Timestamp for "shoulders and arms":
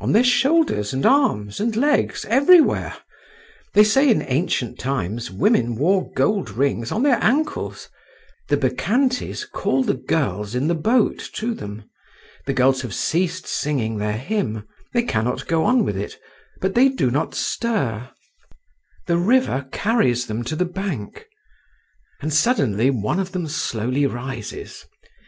0.24-1.60